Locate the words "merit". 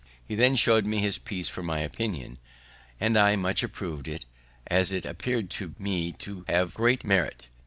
7.03-7.49